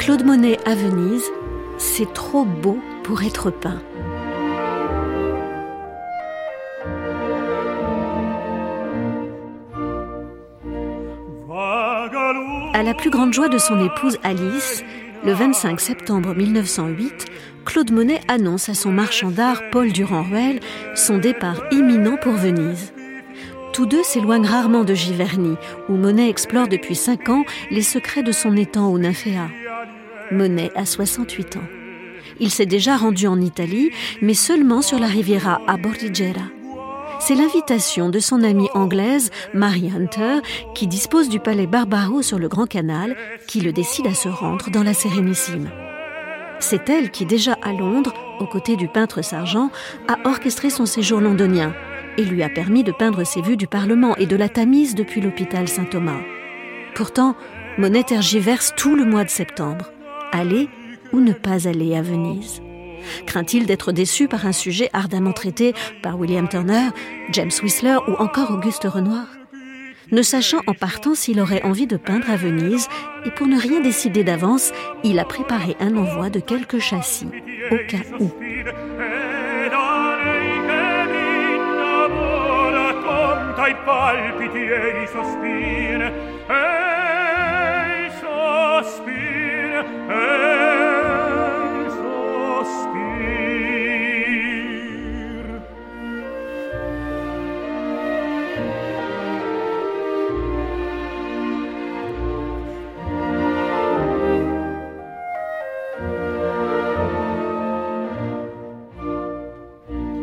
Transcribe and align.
Claude 0.00 0.24
Monet 0.24 0.58
à 0.64 0.74
Venise, 0.74 1.30
c'est 1.76 2.10
trop 2.14 2.46
beau 2.46 2.78
pour 3.04 3.22
être 3.22 3.50
peint. 3.50 3.82
À 12.72 12.82
la 12.82 12.94
plus 12.94 13.10
grande 13.10 13.34
joie 13.34 13.50
de 13.50 13.58
son 13.58 13.84
épouse 13.84 14.16
Alice, 14.22 14.82
le 15.22 15.34
25 15.34 15.78
septembre 15.78 16.34
1908, 16.34 17.26
Claude 17.66 17.92
Monet 17.92 18.22
annonce 18.26 18.70
à 18.70 18.74
son 18.74 18.92
marchand 18.92 19.30
d'art 19.30 19.60
Paul 19.70 19.92
Durand-Ruel 19.92 20.60
son 20.94 21.18
départ 21.18 21.62
imminent 21.72 22.16
pour 22.16 22.32
Venise. 22.32 22.94
Tous 23.74 23.84
deux 23.84 24.02
s'éloignent 24.02 24.46
rarement 24.46 24.84
de 24.84 24.94
Giverny, 24.94 25.56
où 25.90 25.96
Monet 25.96 26.30
explore 26.30 26.68
depuis 26.68 26.96
cinq 26.96 27.28
ans 27.28 27.44
les 27.70 27.82
secrets 27.82 28.22
de 28.22 28.32
son 28.32 28.56
étang 28.56 28.88
au 28.88 28.98
Nymphéa. 28.98 29.48
Monet 30.32 30.70
a 30.74 30.84
68 30.84 31.56
ans. 31.56 31.68
Il 32.38 32.50
s'est 32.50 32.66
déjà 32.66 32.96
rendu 32.96 33.26
en 33.26 33.40
Italie, 33.40 33.90
mais 34.22 34.34
seulement 34.34 34.82
sur 34.82 34.98
la 34.98 35.06
Riviera 35.06 35.60
à 35.66 35.76
Bordighera. 35.76 36.44
C'est 37.18 37.34
l'invitation 37.34 38.08
de 38.08 38.18
son 38.18 38.42
amie 38.42 38.70
anglaise, 38.72 39.30
Mary 39.52 39.90
Hunter, 39.94 40.38
qui 40.74 40.86
dispose 40.86 41.28
du 41.28 41.38
palais 41.38 41.66
Barbaro 41.66 42.22
sur 42.22 42.38
le 42.38 42.48
Grand 42.48 42.66
Canal, 42.66 43.14
qui 43.46 43.60
le 43.60 43.72
décide 43.72 44.06
à 44.06 44.14
se 44.14 44.28
rendre 44.28 44.70
dans 44.70 44.82
la 44.82 44.94
Sérénissime. 44.94 45.70
C'est 46.60 46.88
elle 46.88 47.10
qui, 47.10 47.26
déjà 47.26 47.56
à 47.62 47.72
Londres, 47.72 48.14
aux 48.38 48.46
côtés 48.46 48.76
du 48.76 48.88
peintre 48.88 49.22
Sargent, 49.22 49.70
a 50.08 50.16
orchestré 50.28 50.70
son 50.70 50.86
séjour 50.86 51.20
londonien 51.20 51.74
et 52.16 52.24
lui 52.24 52.42
a 52.42 52.48
permis 52.48 52.84
de 52.84 52.92
peindre 52.92 53.24
ses 53.24 53.42
vues 53.42 53.56
du 53.56 53.66
Parlement 53.66 54.16
et 54.16 54.26
de 54.26 54.36
la 54.36 54.48
Tamise 54.48 54.94
depuis 54.94 55.20
l'hôpital 55.20 55.68
Saint-Thomas. 55.68 56.20
Pourtant, 56.94 57.36
Monet 57.78 58.04
tergiverse 58.04 58.72
tout 58.76 58.96
le 58.96 59.04
mois 59.04 59.24
de 59.24 59.30
septembre. 59.30 59.92
Aller 60.32 60.68
ou 61.12 61.20
ne 61.20 61.32
pas 61.32 61.68
aller 61.68 61.96
à 61.96 62.02
Venise 62.02 62.62
Craint-il 63.26 63.66
d'être 63.66 63.92
déçu 63.92 64.28
par 64.28 64.46
un 64.46 64.52
sujet 64.52 64.90
ardemment 64.92 65.32
traité 65.32 65.74
par 66.02 66.18
William 66.18 66.48
Turner, 66.48 66.88
James 67.30 67.50
Whistler 67.62 67.96
ou 68.08 68.12
encore 68.22 68.50
Auguste 68.50 68.84
Renoir? 68.84 69.26
Ne 70.12 70.22
sachant 70.22 70.60
en 70.66 70.74
partant 70.74 71.14
s'il 71.14 71.40
aurait 71.40 71.62
envie 71.62 71.86
de 71.86 71.96
peindre 71.96 72.28
à 72.30 72.36
Venise, 72.36 72.88
et 73.24 73.30
pour 73.30 73.46
ne 73.46 73.58
rien 73.58 73.80
décider 73.80 74.24
d'avance, 74.24 74.72
il 75.04 75.18
a 75.20 75.24
préparé 75.24 75.76
un 75.78 75.96
envoi 75.96 76.30
de 76.30 76.40
quelques 76.40 76.80
châssis, 76.80 77.28
au 77.70 77.76
cas 77.88 77.98
où. 78.18 78.30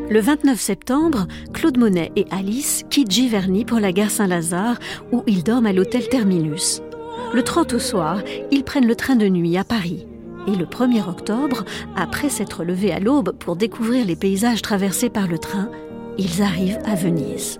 Le 0.10 0.22
29 0.22 0.60
septembre, 0.60 1.28
Claude 1.54 1.78
Monet 1.78 2.12
et 2.16 2.26
Alice 2.32 2.84
quittent 2.90 3.12
Giverny 3.12 3.66
pour 3.66 3.80
la 3.80 3.92
gare 3.92 4.10
Saint-Lazare 4.10 4.80
où 5.12 5.24
ils 5.28 5.44
dorment 5.44 5.68
à 5.68 5.74
l'hôtel 5.74 6.08
Terminus. 6.10 6.82
Le 7.34 7.44
30 7.44 7.74
au 7.74 7.80
soir, 7.80 8.22
ils 8.52 8.64
prennent 8.64 8.88
le 8.88 8.96
train 8.96 9.16
de 9.16 9.28
nuit 9.28 9.58
à 9.58 9.64
Paris. 9.64 10.06
Et 10.48 10.56
le 10.56 10.66
1er 10.66 11.08
octobre, 11.08 11.66
après 11.96 12.30
s'être 12.30 12.64
levés 12.64 12.94
à 12.94 13.00
l'aube 13.00 13.34
pour 13.38 13.56
découvrir 13.56 14.06
les 14.06 14.16
paysages 14.16 14.62
traversés 14.62 15.10
par 15.10 15.28
le 15.28 15.38
train, 15.38 15.70
ils 16.18 16.42
arrivent 16.42 16.80
à 16.86 16.96
Venise. 16.96 17.60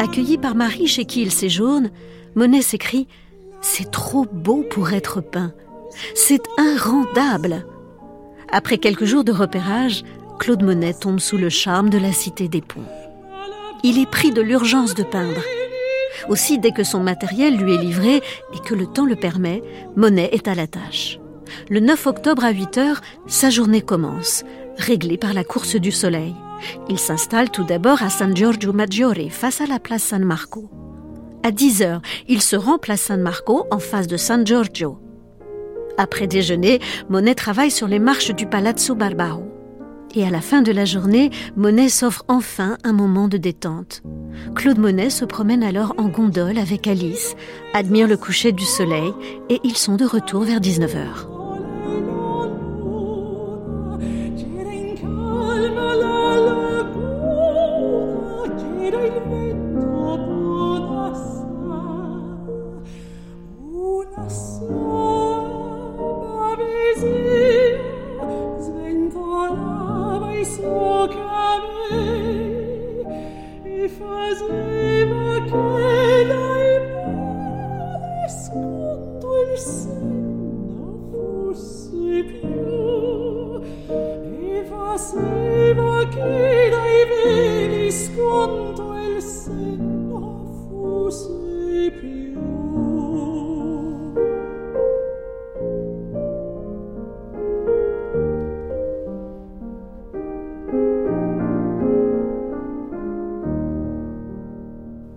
Accueilli 0.00 0.38
par 0.38 0.54
Marie 0.54 0.86
chez 0.86 1.04
qui 1.04 1.22
il 1.22 1.30
séjourne, 1.30 1.90
Monet 2.34 2.62
s'écrie 2.62 3.06
C'est 3.60 3.90
trop 3.90 4.26
beau 4.30 4.64
pour 4.68 4.92
être 4.92 5.20
peint. 5.20 5.52
C'est 6.14 6.42
irrendable. 6.58 7.66
Après 8.50 8.78
quelques 8.78 9.04
jours 9.04 9.24
de 9.24 9.32
repérage, 9.32 10.02
Claude 10.38 10.62
Monet 10.62 10.94
tombe 10.94 11.20
sous 11.20 11.38
le 11.38 11.48
charme 11.48 11.90
de 11.90 11.98
la 11.98 12.12
cité 12.12 12.48
des 12.48 12.60
ponts. 12.60 12.82
Il 13.82 13.98
est 13.98 14.10
pris 14.10 14.30
de 14.30 14.40
l'urgence 14.40 14.94
de 14.94 15.02
peindre. 15.02 15.42
Aussi, 16.28 16.58
dès 16.58 16.72
que 16.72 16.84
son 16.84 17.00
matériel 17.00 17.56
lui 17.56 17.74
est 17.74 17.78
livré 17.78 18.16
et 18.16 18.58
que 18.64 18.74
le 18.74 18.86
temps 18.86 19.06
le 19.06 19.16
permet, 19.16 19.62
Monet 19.96 20.30
est 20.32 20.48
à 20.48 20.54
la 20.54 20.66
tâche. 20.66 21.18
Le 21.68 21.80
9 21.80 22.06
octobre 22.06 22.44
à 22.44 22.50
8 22.50 22.78
heures, 22.78 23.00
sa 23.26 23.50
journée 23.50 23.82
commence, 23.82 24.44
réglée 24.76 25.18
par 25.18 25.34
la 25.34 25.44
course 25.44 25.76
du 25.76 25.92
soleil. 25.92 26.34
Il 26.88 26.98
s'installe 26.98 27.50
tout 27.50 27.64
d'abord 27.64 28.02
à 28.02 28.10
San 28.10 28.34
Giorgio 28.36 28.72
Maggiore, 28.72 29.30
face 29.30 29.60
à 29.60 29.66
la 29.66 29.78
place 29.78 30.02
San 30.02 30.24
Marco. 30.24 30.70
À 31.42 31.50
10 31.50 31.82
heures, 31.82 32.02
il 32.28 32.40
se 32.40 32.56
rend 32.56 32.78
place 32.78 33.02
San 33.02 33.20
Marco 33.20 33.66
en 33.70 33.78
face 33.78 34.06
de 34.06 34.16
San 34.16 34.46
Giorgio. 34.46 34.98
Après 35.98 36.26
déjeuner, 36.26 36.80
Monet 37.08 37.34
travaille 37.34 37.70
sur 37.70 37.86
les 37.86 37.98
marches 37.98 38.34
du 38.34 38.46
Palazzo 38.46 38.94
Barbaro. 38.94 39.53
Et 40.16 40.24
à 40.24 40.30
la 40.30 40.40
fin 40.40 40.62
de 40.62 40.70
la 40.70 40.84
journée, 40.84 41.30
Monet 41.56 41.88
s'offre 41.88 42.24
enfin 42.28 42.78
un 42.84 42.92
moment 42.92 43.26
de 43.26 43.36
détente. 43.36 44.02
Claude 44.54 44.78
Monet 44.78 45.10
se 45.10 45.24
promène 45.24 45.64
alors 45.64 45.94
en 45.98 46.08
gondole 46.08 46.58
avec 46.58 46.86
Alice, 46.86 47.34
admire 47.72 48.06
le 48.06 48.16
coucher 48.16 48.52
du 48.52 48.64
soleil 48.64 49.12
et 49.50 49.60
ils 49.64 49.76
sont 49.76 49.96
de 49.96 50.04
retour 50.04 50.42
vers 50.42 50.60
19h. 50.60 51.33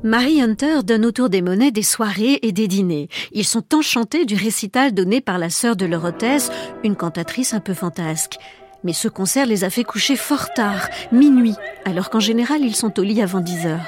Marie 0.08 0.42
Hunter 0.42 0.84
donne 0.86 1.06
autour 1.06 1.30
des 1.30 1.42
monnaies 1.42 1.72
des 1.72 1.84
soirées 1.84 2.40
et 2.42 2.54
des 2.54 2.70
dîners. 2.70 3.10
Ils 3.34 3.44
sont 3.44 3.76
enchantés 3.76 4.24
du 4.24 4.36
récital 4.36 4.94
donné 4.94 5.20
par 5.20 5.38
la 5.38 5.50
sœur 5.50 5.76
de 5.76 5.86
leur 5.86 6.06
hôtesse, 6.06 6.50
une 6.86 6.96
cantatrice 6.96 7.54
un 7.54 7.60
peu 7.60 7.74
fantasque. 7.74 8.38
Mais 8.86 8.94
ce 8.94 9.10
concert 9.10 9.46
les 9.46 9.66
a 9.66 9.70
fait 9.70 9.84
coucher 9.84 10.16
fort 10.16 10.54
tard, 10.54 10.88
minuit, 11.12 11.56
alors 11.84 12.10
qu'en 12.10 12.22
général 12.22 12.62
ils 12.62 12.76
sont 12.76 12.98
au 13.02 13.04
lit 13.04 13.22
avant 13.22 13.42
10 13.42 13.66
heures. 13.66 13.86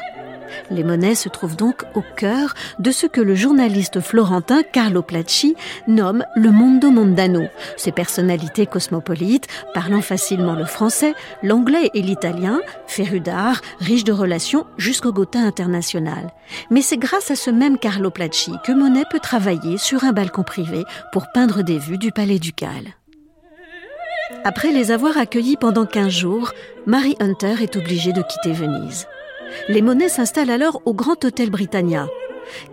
Les 0.72 0.84
monnaies 0.84 1.16
se 1.16 1.30
trouvent 1.30 1.56
donc 1.56 1.84
au 1.96 2.04
cœur 2.16 2.54
de 2.80 2.92
ce 2.92 3.08
que 3.08 3.22
le 3.22 3.36
journaliste 3.36 4.00
florentin 4.00 4.64
Carlo 4.64 5.02
Placci 5.02 5.56
nomme 5.88 6.24
le 6.36 6.52
mondo 6.52 6.92
mondano, 6.92 7.44
ces 7.78 7.92
personnalités 7.92 8.66
cosmopolites, 8.66 9.48
parlant 9.74 10.02
facilement 10.02 10.56
le 10.56 10.66
français, 10.66 11.14
l'anglais 11.44 11.90
et 11.94 12.02
l'italien, 12.02 12.62
férus 12.88 13.22
d'art, 13.22 13.62
riches 13.80 14.04
de 14.04 14.14
relations 14.14 14.66
jusqu'au 14.78 15.12
Gotha 15.12 15.40
international. 15.40 16.32
Mais 16.70 16.82
c'est 16.82 16.98
grâce 16.98 17.32
à 17.32 17.36
ce 17.36 17.50
même 17.50 17.78
Carlo 17.78 18.10
Placci 18.10 18.54
que 18.66 18.72
Monet 18.72 19.04
peut 19.10 19.20
travailler 19.20 19.78
sur 19.78 20.04
un 20.04 20.12
balcon 20.12 20.44
privé 20.44 20.84
pour 21.12 21.32
peindre 21.34 21.62
des 21.62 21.78
vues 21.78 21.98
du 21.98 22.12
palais 22.12 22.40
ducal. 22.40 22.94
Après 24.44 24.72
les 24.72 24.92
avoir 24.92 25.18
accueillis 25.18 25.58
pendant 25.58 25.86
15 25.86 26.10
jours, 26.10 26.52
Marie 26.86 27.16
Hunter 27.20 27.56
est 27.62 27.76
obligée 27.76 28.14
de 28.14 28.22
quitter 28.22 28.54
Venise. 28.54 29.08
Les 29.68 29.82
Monet 29.82 30.10
s'installent 30.10 30.50
alors 30.50 30.82
au 30.86 30.94
Grand 30.94 31.24
Hôtel 31.24 31.50
Britannia, 31.50 32.08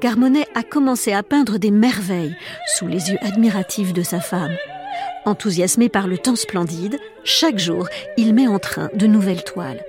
car 0.00 0.16
Monet 0.16 0.46
a 0.54 0.62
commencé 0.62 1.12
à 1.12 1.22
peindre 1.22 1.58
des 1.58 1.70
merveilles 1.70 2.36
sous 2.76 2.86
les 2.86 3.10
yeux 3.10 3.18
admiratifs 3.22 3.92
de 3.92 4.02
sa 4.02 4.20
femme. 4.20 4.56
Enthousiasmé 5.24 5.88
par 5.88 6.06
le 6.06 6.18
temps 6.18 6.36
splendide, 6.36 6.98
chaque 7.24 7.58
jour, 7.58 7.88
il 8.16 8.34
met 8.34 8.46
en 8.46 8.58
train 8.58 8.90
de 8.94 9.06
nouvelles 9.06 9.44
toiles. 9.44 9.82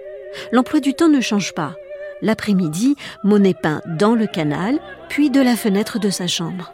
L'emploi 0.51 0.79
du 0.79 0.93
temps 0.93 1.09
ne 1.09 1.21
change 1.21 1.53
pas. 1.53 1.75
L'après-midi, 2.21 2.95
Monet 3.23 3.53
peint 3.53 3.81
dans 3.85 4.15
le 4.15 4.25
canal, 4.25 4.79
puis 5.09 5.29
de 5.29 5.39
la 5.39 5.55
fenêtre 5.55 5.99
de 5.99 6.09
sa 6.09 6.27
chambre. 6.27 6.73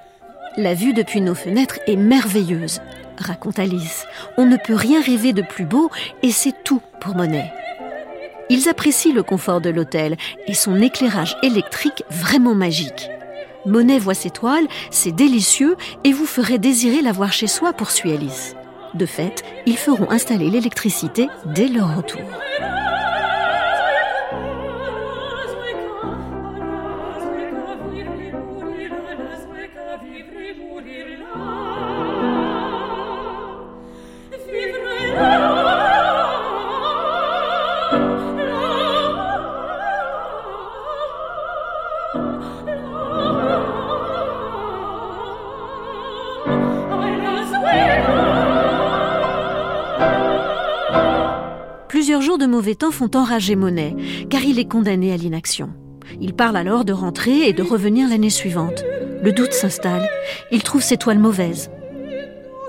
La 0.55 0.73
vue 0.73 0.93
depuis 0.93 1.19
nos 1.19 1.35
fenêtres 1.35 1.79
est 1.87 1.95
merveilleuse, 1.95 2.79
raconte 3.17 3.59
Alice. 3.59 4.05
On 4.37 4.45
ne 4.45 4.57
peut 4.57 4.75
rien 4.75 5.01
rêver 5.01 5.33
de 5.33 5.41
plus 5.41 5.65
beau 5.65 5.89
et 6.21 6.31
c'est 6.31 6.63
tout 6.63 6.81
pour 7.01 7.15
Monet. 7.15 7.51
Ils 8.49 8.69
apprécient 8.69 9.13
le 9.13 9.23
confort 9.23 9.61
de 9.61 9.69
l'hôtel 9.69 10.17
et 10.47 10.53
son 10.53 10.81
éclairage 10.81 11.37
électrique 11.43 12.03
vraiment 12.09 12.55
magique. 12.55 13.09
Monet 13.65 13.99
voit 13.99 14.13
ses 14.13 14.29
toiles, 14.29 14.67
c'est 14.91 15.13
délicieux 15.13 15.77
et 16.03 16.11
vous 16.11 16.25
ferez 16.25 16.57
désirer 16.57 17.01
la 17.01 17.13
voir 17.13 17.31
chez 17.31 17.47
soi, 17.47 17.73
poursuit 17.73 18.11
Alice. 18.11 18.55
De 18.93 19.05
fait, 19.05 19.43
ils 19.65 19.77
feront 19.77 20.11
installer 20.11 20.49
l'électricité 20.49 21.27
dès 21.45 21.67
leur 21.67 21.95
retour. 21.95 22.21
Plusieurs 52.03 52.21
jours 52.21 52.37
de 52.37 52.47
mauvais 52.47 52.75
temps 52.75 52.91
font 52.91 53.09
enrager 53.15 53.55
Monet, 53.55 53.95
car 54.29 54.43
il 54.43 54.59
est 54.59 54.67
condamné 54.67 55.13
à 55.13 55.15
l'inaction. 55.15 55.69
Il 56.19 56.33
parle 56.33 56.57
alors 56.57 56.83
de 56.83 56.91
rentrer 56.91 57.47
et 57.47 57.53
de 57.53 57.63
revenir 57.63 58.09
l'année 58.09 58.29
suivante. 58.29 58.83
Le 59.23 59.31
doute 59.31 59.53
s'installe. 59.53 60.09
Il 60.51 60.63
trouve 60.63 60.81
ses 60.81 60.97
toiles 60.97 61.17
mauvaises. 61.17 61.71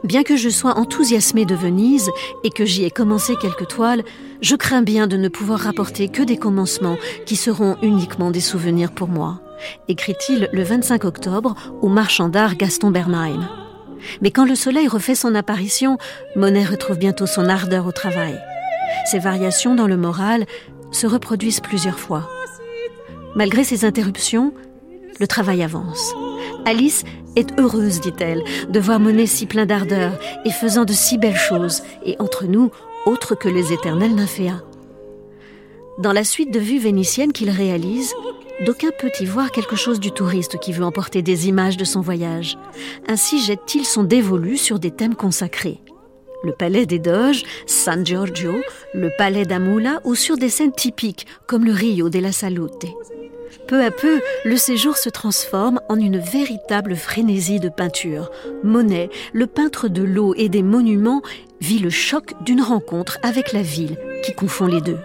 Bien 0.05 0.23
que 0.23 0.37
je 0.37 0.49
sois 0.49 0.79
enthousiasmé 0.79 1.47
de 1.47 1.57
Venise 1.57 2.11
et 2.45 2.51
que 2.51 2.65
j'y 2.65 2.85
ai 2.85 2.93
commencé 2.93 3.35
quelques 3.35 3.67
toiles, 3.67 4.05
je 4.41 4.55
crains 4.55 4.83
bien 4.83 5.09
de 5.09 5.17
ne 5.17 5.29
pouvoir 5.29 5.59
rapporter 5.59 6.09
que 6.09 6.23
des 6.23 6.37
commencements 6.37 6.99
qui 7.27 7.35
seront 7.35 7.77
uniquement 7.83 8.31
des 8.31 8.39
souvenirs 8.39 8.93
pour 8.93 9.09
moi, 9.09 9.41
écrit-il 9.89 10.49
le 10.53 10.63
25 10.63 11.05
octobre 11.07 11.57
au 11.83 11.89
marchand 11.89 12.29
d'art 12.29 12.55
Gaston 12.55 12.93
Bernheim. 12.93 13.49
Mais 14.23 14.31
quand 14.31 14.45
le 14.45 14.55
soleil 14.55 14.87
refait 14.87 15.17
son 15.17 15.35
apparition, 15.35 15.99
Monet 16.37 16.65
retrouve 16.65 16.99
bientôt 16.99 17.27
son 17.27 17.49
ardeur 17.49 17.85
au 17.89 17.93
travail. 17.93 18.41
Ces 19.07 19.19
variations 19.19 19.75
dans 19.75 19.87
le 19.87 19.97
moral 19.97 20.47
se 20.91 21.07
reproduisent 21.07 21.61
plusieurs 21.61 21.99
fois. 21.99 22.29
Malgré 23.35 23.65
ces 23.65 23.85
interruptions, 23.85 24.55
le 25.21 25.27
travail 25.27 25.63
avance. 25.63 26.15
Alice 26.65 27.05
est 27.37 27.59
heureuse, 27.59 28.01
dit-elle, 28.01 28.43
de 28.69 28.81
voir 28.81 29.01
Monet 29.01 29.27
si 29.27 29.47
plein 29.47 29.67
d'ardeur 29.67 30.13
et 30.45 30.51
faisant 30.51 30.85
de 30.85 30.93
si 30.93 31.19
belles 31.19 31.37
choses, 31.37 31.83
et 32.05 32.17
entre 32.19 32.47
nous, 32.47 32.71
autres 33.07 33.35
que 33.35 33.49
les 33.49 33.73
éternels 33.73 34.15
nymphéas. 34.15 34.63
Dans 35.99 36.13
la 36.13 36.25
suite 36.25 36.53
de 36.53 36.59
vues 36.59 36.79
vénitiennes 36.79 37.33
qu'il 37.33 37.51
réalise, 37.51 38.15
d'aucuns 38.65 38.93
peut 38.99 39.11
y 39.21 39.27
voir 39.27 39.51
quelque 39.53 39.77
chose 39.77 40.01
du 40.01 40.11
touriste 40.11 40.59
qui 40.59 40.73
veut 40.73 40.85
emporter 40.85 41.23
des 41.23 41.49
images 41.49 41.77
de 41.77 41.85
son 41.85 42.01
voyage. 42.01 42.57
Ainsi 43.09 43.41
jette-t-il 43.41 43.85
son 43.85 44.05
dévolu 44.05 44.57
sur 44.57 44.79
des 44.79 44.91
thèmes 44.91 45.15
consacrés 45.15 45.81
le 46.45 46.53
palais 46.53 46.87
des 46.87 46.99
Doges, 46.99 47.43
San 47.67 48.05
Giorgio, 48.05 48.55
le 48.93 49.11
palais 49.17 49.45
d'Amula 49.45 50.01
ou 50.05 50.15
sur 50.15 50.37
des 50.37 50.51
scènes 50.51 50.73
typiques 50.73 51.27
comme 51.47 51.65
le 51.65 51.73
Rio 51.73 52.11
de 52.11 52.19
la 52.19 52.33
Salute. 52.33 52.87
Peu 53.67 53.83
à 53.83 53.91
peu, 53.91 54.21
le 54.45 54.57
séjour 54.57 54.97
se 54.97 55.09
transforme 55.09 55.81
en 55.89 55.97
une 55.97 56.19
véritable 56.19 56.97
frénésie 56.97 57.61
de 57.61 57.71
peinture. 57.71 58.31
Monet, 58.63 59.09
le 59.33 59.47
peintre 59.47 59.89
de 59.89 60.03
l'eau 60.03 60.35
et 60.37 60.51
des 60.51 60.63
monuments, 60.63 61.23
vit 61.61 61.79
le 61.79 61.91
choc 61.91 62.35
d'une 62.43 62.61
rencontre 62.61 63.19
avec 63.23 63.53
la 63.53 63.63
ville 63.63 63.97
qui 64.23 64.35
confond 64.35 64.67
les 64.67 64.83
deux. 64.83 64.99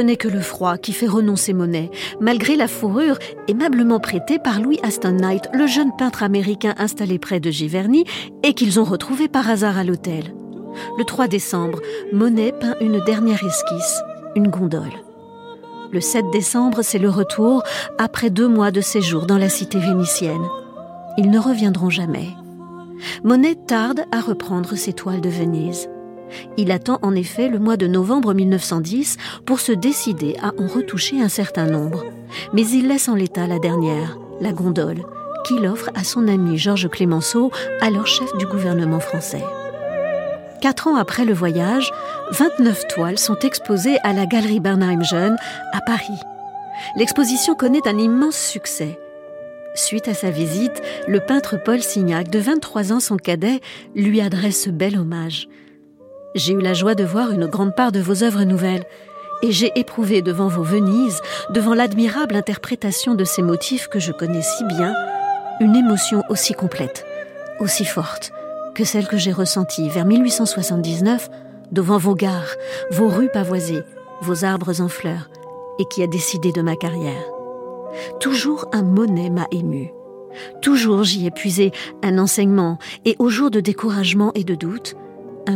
Ce 0.00 0.02
n'est 0.02 0.16
que 0.16 0.28
le 0.28 0.40
froid 0.40 0.78
qui 0.78 0.94
fait 0.94 1.06
renoncer 1.06 1.52
Monet, 1.52 1.90
malgré 2.20 2.56
la 2.56 2.68
fourrure 2.68 3.18
aimablement 3.48 4.00
prêtée 4.00 4.38
par 4.38 4.58
Louis 4.58 4.80
Aston 4.82 5.12
Knight, 5.12 5.50
le 5.52 5.66
jeune 5.66 5.94
peintre 5.94 6.22
américain 6.22 6.74
installé 6.78 7.18
près 7.18 7.38
de 7.38 7.50
Giverny 7.50 8.06
et 8.42 8.54
qu'ils 8.54 8.80
ont 8.80 8.84
retrouvé 8.84 9.28
par 9.28 9.50
hasard 9.50 9.76
à 9.76 9.84
l'hôtel. 9.84 10.32
Le 10.96 11.04
3 11.04 11.28
décembre, 11.28 11.80
Monet 12.14 12.52
peint 12.58 12.76
une 12.80 13.04
dernière 13.04 13.44
esquisse, 13.44 14.00
une 14.36 14.48
gondole. 14.48 14.88
Le 15.92 16.00
7 16.00 16.30
décembre, 16.32 16.80
c'est 16.80 16.98
le 16.98 17.10
retour 17.10 17.62
après 17.98 18.30
deux 18.30 18.48
mois 18.48 18.70
de 18.70 18.80
séjour 18.80 19.26
dans 19.26 19.36
la 19.36 19.50
cité 19.50 19.78
vénitienne. 19.78 20.48
Ils 21.18 21.30
ne 21.30 21.38
reviendront 21.38 21.90
jamais. 21.90 22.28
Monet 23.22 23.54
tarde 23.54 24.06
à 24.12 24.22
reprendre 24.22 24.76
ses 24.76 24.94
toiles 24.94 25.20
de 25.20 25.28
Venise. 25.28 25.90
Il 26.56 26.70
attend 26.70 26.98
en 27.02 27.14
effet 27.14 27.48
le 27.48 27.58
mois 27.58 27.76
de 27.76 27.86
novembre 27.86 28.34
1910 28.34 29.16
pour 29.44 29.60
se 29.60 29.72
décider 29.72 30.36
à 30.42 30.52
en 30.58 30.66
retoucher 30.66 31.20
un 31.20 31.28
certain 31.28 31.66
nombre. 31.66 32.04
Mais 32.52 32.66
il 32.68 32.88
laisse 32.88 33.08
en 33.08 33.14
l'état 33.14 33.46
la 33.46 33.58
dernière, 33.58 34.18
la 34.40 34.52
gondole, 34.52 35.02
qu'il 35.44 35.66
offre 35.66 35.90
à 35.94 36.04
son 36.04 36.28
ami 36.28 36.58
Georges 36.58 36.88
Clémenceau, 36.88 37.50
alors 37.80 38.06
chef 38.06 38.36
du 38.36 38.46
gouvernement 38.46 39.00
français. 39.00 39.44
Quatre 40.60 40.88
ans 40.88 40.96
après 40.96 41.24
le 41.24 41.32
voyage, 41.32 41.90
29 42.32 42.88
toiles 42.88 43.18
sont 43.18 43.38
exposées 43.38 43.96
à 44.02 44.12
la 44.12 44.26
Galerie 44.26 44.60
Bernheim 44.60 45.02
Jeune 45.02 45.36
à 45.72 45.80
Paris. 45.80 46.20
L'exposition 46.96 47.54
connaît 47.54 47.86
un 47.86 47.98
immense 47.98 48.36
succès. 48.36 48.98
Suite 49.74 50.08
à 50.08 50.14
sa 50.14 50.30
visite, 50.30 50.82
le 51.06 51.20
peintre 51.20 51.56
Paul 51.56 51.80
Signac, 51.80 52.28
de 52.28 52.38
23 52.38 52.92
ans 52.92 53.00
son 53.00 53.16
cadet, 53.16 53.60
lui 53.94 54.20
adresse 54.20 54.64
ce 54.64 54.70
bel 54.70 54.98
hommage. 54.98 55.48
J'ai 56.34 56.52
eu 56.52 56.60
la 56.60 56.74
joie 56.74 56.94
de 56.94 57.04
voir 57.04 57.32
une 57.32 57.46
grande 57.46 57.74
part 57.74 57.90
de 57.90 58.00
vos 58.00 58.22
œuvres 58.22 58.44
nouvelles, 58.44 58.84
et 59.42 59.50
j'ai 59.50 59.72
éprouvé 59.74 60.22
devant 60.22 60.48
vos 60.48 60.62
Venise, 60.62 61.20
devant 61.50 61.74
l'admirable 61.74 62.36
interprétation 62.36 63.14
de 63.14 63.24
ces 63.24 63.42
motifs 63.42 63.88
que 63.88 63.98
je 63.98 64.12
connais 64.12 64.42
si 64.42 64.64
bien, 64.64 64.94
une 65.60 65.74
émotion 65.74 66.22
aussi 66.28 66.52
complète, 66.54 67.04
aussi 67.58 67.84
forte 67.84 68.32
que 68.74 68.84
celle 68.84 69.08
que 69.08 69.16
j'ai 69.16 69.32
ressentie 69.32 69.88
vers 69.88 70.06
1879 70.06 71.28
devant 71.72 71.98
vos 71.98 72.14
gares, 72.14 72.54
vos 72.92 73.08
rues 73.08 73.30
pavoisées, 73.32 73.82
vos 74.22 74.44
arbres 74.44 74.80
en 74.80 74.88
fleurs, 74.88 75.28
et 75.80 75.84
qui 75.86 76.02
a 76.02 76.06
décidé 76.06 76.52
de 76.52 76.62
ma 76.62 76.76
carrière. 76.76 77.24
Toujours 78.20 78.66
un 78.72 78.82
Monet 78.82 79.30
m'a 79.30 79.46
ému. 79.50 79.92
Toujours 80.62 81.02
j'y 81.02 81.26
ai 81.26 81.30
puisé 81.32 81.72
un 82.04 82.18
enseignement, 82.18 82.78
et 83.04 83.16
au 83.18 83.28
jour 83.28 83.50
de 83.50 83.60
découragement 83.60 84.30
et 84.34 84.44
de 84.44 84.54
doute, 84.54 84.94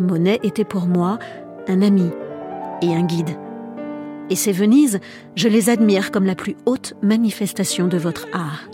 Monet 0.00 0.40
était 0.42 0.64
pour 0.64 0.86
moi 0.86 1.18
un 1.68 1.82
ami 1.82 2.10
et 2.82 2.94
un 2.94 3.02
guide. 3.02 3.36
Et 4.30 4.36
ces 4.36 4.52
Venises, 4.52 5.00
je 5.36 5.48
les 5.48 5.68
admire 5.68 6.10
comme 6.10 6.24
la 6.24 6.34
plus 6.34 6.56
haute 6.66 6.94
manifestation 7.02 7.86
de 7.88 7.98
votre 7.98 8.26
art. 8.32 8.68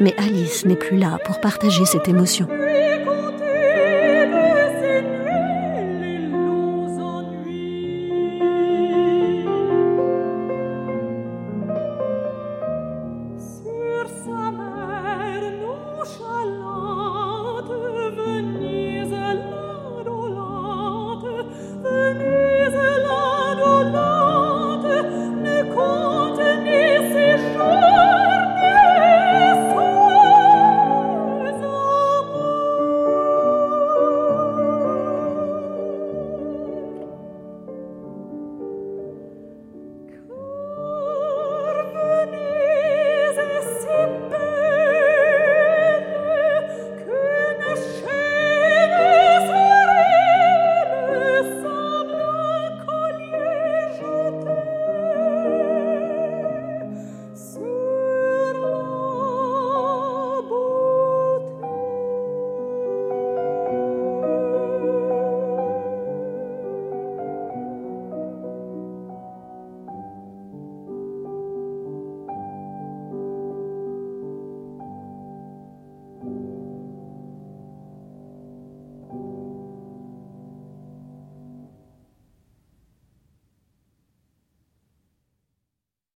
Mais 0.00 0.14
Alice 0.18 0.64
n'est 0.66 0.76
plus 0.76 0.98
là 0.98 1.18
pour 1.24 1.40
partager 1.40 1.84
cette 1.84 2.08
émotion. 2.08 2.48